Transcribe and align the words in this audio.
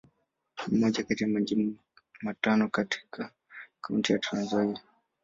Ni 0.67 0.77
moja 0.77 1.03
kati 1.03 1.23
ya 1.23 1.29
Majimbo 1.29 1.79
matano 2.21 2.69
katika 2.69 3.31
Kaunti 3.81 4.13
ya 4.13 4.19
Trans-Nzoia. 4.19 4.79